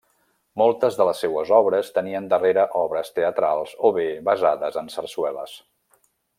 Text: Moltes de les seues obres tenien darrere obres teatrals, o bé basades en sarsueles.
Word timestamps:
Moltes 0.59 0.95
de 1.01 1.05
les 1.09 1.19
seues 1.25 1.51
obres 1.57 1.91
tenien 1.97 2.31
darrere 2.33 2.65
obres 2.81 3.13
teatrals, 3.19 3.77
o 3.91 3.93
bé 4.01 4.07
basades 4.33 4.81
en 4.85 4.91
sarsueles. 4.99 5.59